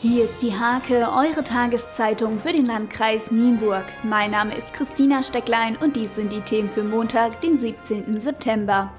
Hier 0.00 0.26
ist 0.26 0.42
die 0.42 0.56
Hake, 0.56 1.08
eure 1.10 1.42
Tageszeitung 1.42 2.38
für 2.38 2.52
den 2.52 2.66
Landkreis 2.66 3.32
Nienburg. 3.32 3.82
Mein 4.04 4.30
Name 4.30 4.54
ist 4.54 4.72
Christina 4.72 5.24
Stecklein 5.24 5.76
und 5.76 5.96
dies 5.96 6.14
sind 6.14 6.32
die 6.32 6.40
Themen 6.40 6.70
für 6.70 6.84
Montag, 6.84 7.40
den 7.40 7.58
17. 7.58 8.20
September. 8.20 8.92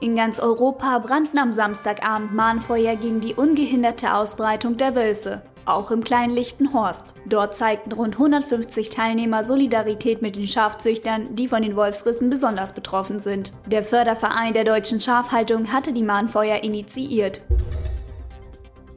In 0.00 0.14
ganz 0.14 0.38
Europa 0.38 1.00
brannten 1.00 1.38
am 1.38 1.52
Samstagabend 1.52 2.32
Mahnfeuer 2.34 2.94
gegen 2.94 3.20
die 3.20 3.34
ungehinderte 3.34 4.14
Ausbreitung 4.14 4.76
der 4.76 4.94
Wölfe. 4.94 5.42
Auch 5.64 5.90
im 5.90 6.04
kleinen 6.04 6.32
Lichtenhorst. 6.32 7.16
Dort 7.26 7.56
zeigten 7.56 7.90
rund 7.90 8.14
150 8.14 8.90
Teilnehmer 8.90 9.42
Solidarität 9.42 10.22
mit 10.22 10.36
den 10.36 10.46
Schafzüchtern, 10.46 11.34
die 11.34 11.48
von 11.48 11.62
den 11.62 11.74
Wolfsrissen 11.74 12.30
besonders 12.30 12.74
betroffen 12.74 13.18
sind. 13.18 13.52
Der 13.66 13.82
Förderverein 13.82 14.54
der 14.54 14.62
deutschen 14.62 15.00
Schafhaltung 15.00 15.72
hatte 15.72 15.92
die 15.92 16.04
Mahnfeuer 16.04 16.62
initiiert. 16.62 17.40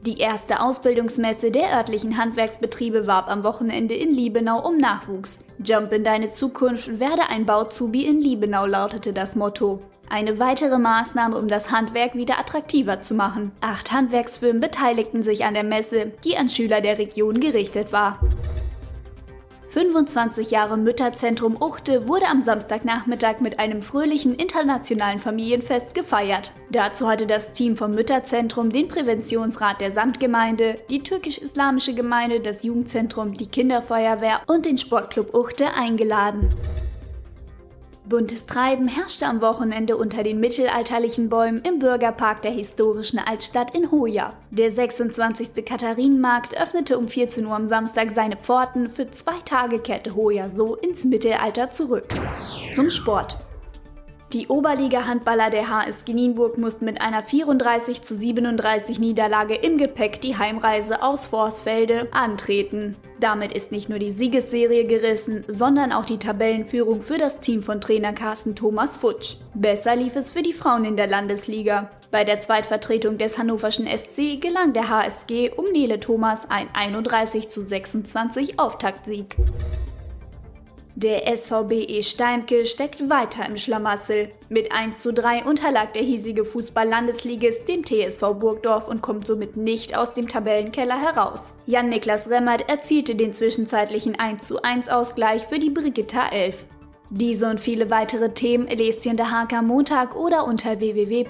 Die 0.06 0.18
erste 0.18 0.60
Ausbildungsmesse 0.60 1.50
der 1.50 1.76
örtlichen 1.76 2.16
Handwerksbetriebe 2.16 3.08
warb 3.08 3.26
am 3.28 3.42
Wochenende 3.42 3.96
in 3.96 4.12
Liebenau 4.12 4.64
um 4.64 4.78
Nachwuchs. 4.78 5.40
Jump 5.58 5.92
in 5.92 6.04
deine 6.04 6.30
Zukunft, 6.30 7.00
werde 7.00 7.28
ein 7.28 7.44
Bauzubi 7.44 8.06
in 8.06 8.22
Liebenau 8.22 8.66
lautete 8.66 9.12
das 9.12 9.34
Motto. 9.34 9.80
Eine 10.08 10.38
weitere 10.38 10.78
Maßnahme, 10.78 11.36
um 11.36 11.48
das 11.48 11.72
Handwerk 11.72 12.14
wieder 12.14 12.38
attraktiver 12.38 13.02
zu 13.02 13.14
machen. 13.14 13.50
Acht 13.60 13.90
Handwerksfirmen 13.90 14.60
beteiligten 14.60 15.24
sich 15.24 15.44
an 15.44 15.54
der 15.54 15.64
Messe, 15.64 16.12
die 16.22 16.36
an 16.36 16.48
Schüler 16.48 16.80
der 16.80 16.98
Region 16.98 17.40
gerichtet 17.40 17.92
war. 17.92 18.20
25 19.76 20.52
Jahre 20.52 20.78
Mütterzentrum 20.78 21.54
Uchte 21.60 22.08
wurde 22.08 22.28
am 22.28 22.40
Samstagnachmittag 22.40 23.40
mit 23.40 23.58
einem 23.58 23.82
fröhlichen 23.82 24.34
internationalen 24.34 25.18
Familienfest 25.18 25.94
gefeiert. 25.94 26.52
Dazu 26.70 27.06
hatte 27.06 27.26
das 27.26 27.52
Team 27.52 27.76
vom 27.76 27.90
Mütterzentrum 27.90 28.70
den 28.70 28.88
Präventionsrat 28.88 29.82
der 29.82 29.90
Samtgemeinde, 29.90 30.78
die 30.88 31.02
türkisch-islamische 31.02 31.92
Gemeinde, 31.92 32.40
das 32.40 32.62
Jugendzentrum, 32.62 33.34
die 33.34 33.48
Kinderfeuerwehr 33.48 34.40
und 34.46 34.64
den 34.64 34.78
Sportclub 34.78 35.34
Uchte 35.34 35.74
eingeladen. 35.74 36.48
Buntes 38.08 38.46
Treiben 38.46 38.86
herrschte 38.86 39.26
am 39.26 39.40
Wochenende 39.40 39.96
unter 39.96 40.22
den 40.22 40.38
mittelalterlichen 40.38 41.28
Bäumen 41.28 41.60
im 41.62 41.80
Bürgerpark 41.80 42.40
der 42.40 42.52
historischen 42.52 43.18
Altstadt 43.18 43.74
in 43.74 43.90
Hoja. 43.90 44.32
Der 44.50 44.70
26. 44.70 45.64
Katharinenmarkt 45.64 46.56
öffnete 46.56 46.98
um 46.98 47.08
14 47.08 47.44
Uhr 47.44 47.56
am 47.56 47.66
Samstag 47.66 48.12
seine 48.14 48.36
Pforten. 48.36 48.88
Für 48.90 49.10
zwei 49.10 49.40
Tage 49.44 49.80
kehrte 49.80 50.14
Hoja 50.14 50.48
so 50.48 50.76
ins 50.76 51.04
Mittelalter 51.04 51.72
zurück. 51.72 52.06
Zum 52.76 52.90
Sport. 52.90 53.38
Die 54.32 54.48
Oberliga-Handballer 54.48 55.50
der 55.50 55.70
HSG 55.70 56.12
Nienburg 56.12 56.58
mussten 56.58 56.84
mit 56.84 57.00
einer 57.00 57.22
34 57.22 58.02
zu 58.02 58.12
37 58.12 58.98
Niederlage 58.98 59.54
im 59.54 59.78
Gepäck 59.78 60.20
die 60.20 60.36
Heimreise 60.36 61.00
aus 61.00 61.26
Vorsfelde 61.26 62.08
antreten. 62.12 62.96
Damit 63.20 63.52
ist 63.52 63.70
nicht 63.70 63.88
nur 63.88 64.00
die 64.00 64.10
Siegesserie 64.10 64.84
gerissen, 64.84 65.44
sondern 65.46 65.92
auch 65.92 66.04
die 66.04 66.18
Tabellenführung 66.18 67.02
für 67.02 67.18
das 67.18 67.38
Team 67.38 67.62
von 67.62 67.80
Trainer 67.80 68.12
Carsten 68.12 68.56
Thomas 68.56 68.96
Futsch. 68.96 69.36
Besser 69.54 69.94
lief 69.94 70.16
es 70.16 70.30
für 70.30 70.42
die 70.42 70.52
Frauen 70.52 70.84
in 70.84 70.96
der 70.96 71.06
Landesliga. 71.06 71.88
Bei 72.10 72.24
der 72.24 72.40
Zweitvertretung 72.40 73.18
des 73.18 73.38
hannoverschen 73.38 73.86
SC 73.86 74.40
gelang 74.40 74.72
der 74.72 74.88
HSG 74.88 75.52
um 75.56 75.70
Nele 75.70 76.00
Thomas 76.00 76.50
ein 76.50 76.68
31 76.74 77.48
zu 77.48 77.62
26 77.62 78.58
Auftaktsieg. 78.58 79.36
Der 80.98 81.36
SVBE 81.36 82.02
Steimke 82.02 82.64
steckt 82.64 83.10
weiter 83.10 83.44
im 83.44 83.58
Schlamassel. 83.58 84.30
Mit 84.48 84.72
1 84.72 85.02
zu 85.02 85.12
3 85.12 85.44
unterlag 85.44 85.92
der 85.92 86.02
hiesige 86.02 86.46
Fußball-Landesligist 86.46 87.68
dem 87.68 87.84
TSV 87.84 88.32
Burgdorf 88.40 88.88
und 88.88 89.02
kommt 89.02 89.26
somit 89.26 89.58
nicht 89.58 89.94
aus 89.94 90.14
dem 90.14 90.26
Tabellenkeller 90.26 90.98
heraus. 90.98 91.52
Jan-Niklas 91.66 92.30
Remmert 92.30 92.66
erzielte 92.70 93.14
den 93.14 93.34
zwischenzeitlichen 93.34 94.18
1 94.18 94.46
zu 94.46 94.62
1 94.62 94.88
Ausgleich 94.88 95.42
für 95.46 95.58
die 95.58 95.68
Brigitta 95.68 96.28
11. 96.30 96.64
Diese 97.10 97.50
und 97.50 97.60
viele 97.60 97.90
weitere 97.90 98.30
Themen 98.30 98.66
lest 98.66 99.04
ihr 99.04 99.10
in 99.10 99.18
der 99.18 99.30
Hake 99.30 99.54
am 99.54 99.66
Montag 99.66 100.16
oder 100.16 100.46
unter 100.46 100.80
www.diehake.de. 100.80 101.26